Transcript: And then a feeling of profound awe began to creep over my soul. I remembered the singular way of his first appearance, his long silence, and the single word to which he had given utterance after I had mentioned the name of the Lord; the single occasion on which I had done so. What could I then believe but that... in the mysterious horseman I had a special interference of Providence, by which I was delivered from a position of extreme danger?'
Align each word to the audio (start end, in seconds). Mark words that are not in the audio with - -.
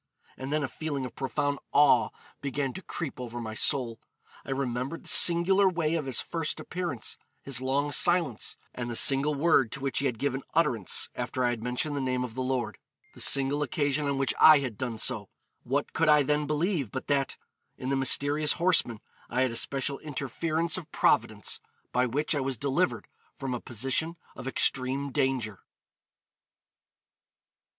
And 0.35 0.51
then 0.51 0.63
a 0.63 0.67
feeling 0.67 1.05
of 1.05 1.13
profound 1.13 1.59
awe 1.71 2.09
began 2.41 2.73
to 2.73 2.81
creep 2.81 3.19
over 3.19 3.39
my 3.39 3.53
soul. 3.53 3.99
I 4.43 4.49
remembered 4.49 5.03
the 5.03 5.07
singular 5.09 5.69
way 5.69 5.93
of 5.93 6.07
his 6.07 6.19
first 6.21 6.59
appearance, 6.59 7.19
his 7.43 7.61
long 7.61 7.91
silence, 7.91 8.57
and 8.73 8.89
the 8.89 8.95
single 8.95 9.35
word 9.35 9.71
to 9.73 9.79
which 9.79 9.99
he 9.99 10.07
had 10.07 10.17
given 10.17 10.41
utterance 10.55 11.07
after 11.13 11.43
I 11.43 11.51
had 11.51 11.61
mentioned 11.61 11.95
the 11.95 12.01
name 12.01 12.23
of 12.23 12.33
the 12.33 12.41
Lord; 12.41 12.79
the 13.13 13.21
single 13.21 13.61
occasion 13.61 14.07
on 14.07 14.17
which 14.17 14.33
I 14.39 14.57
had 14.57 14.75
done 14.75 14.97
so. 14.97 15.29
What 15.61 15.93
could 15.93 16.09
I 16.09 16.23
then 16.23 16.47
believe 16.47 16.89
but 16.89 17.05
that... 17.05 17.37
in 17.77 17.89
the 17.89 17.95
mysterious 17.95 18.53
horseman 18.53 19.01
I 19.29 19.41
had 19.41 19.51
a 19.51 19.55
special 19.55 19.99
interference 19.99 20.79
of 20.79 20.91
Providence, 20.91 21.59
by 21.91 22.07
which 22.07 22.33
I 22.33 22.39
was 22.39 22.57
delivered 22.57 23.07
from 23.35 23.53
a 23.53 23.61
position 23.61 24.15
of 24.35 24.47
extreme 24.47 25.11
danger?' 25.11 25.59